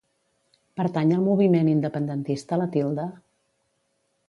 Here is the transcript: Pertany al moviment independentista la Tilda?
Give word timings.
Pertany 0.79 1.13
al 1.17 1.21
moviment 1.27 1.69
independentista 1.75 2.61
la 2.63 2.69
Tilda? 2.79 3.09